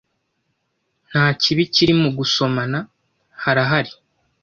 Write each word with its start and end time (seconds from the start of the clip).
Nta 1.09 1.25
kibi 1.41 1.63
kiri 1.73 1.93
mu 2.01 2.09
gusomana, 2.17 2.79
harahari? 3.43 3.93